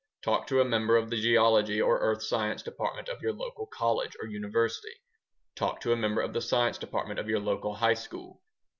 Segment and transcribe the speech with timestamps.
[0.23, 4.17] Talk to a member of the geology or earth science department of your local college
[4.19, 4.95] or university.
[5.53, 8.41] Talk to a member of the science department of your local high school.